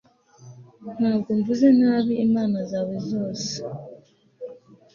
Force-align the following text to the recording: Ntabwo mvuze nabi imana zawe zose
Ntabwo 0.97 1.29
mvuze 1.39 1.67
nabi 1.79 2.13
imana 2.27 2.57
zawe 2.69 2.95
zose 3.09 3.51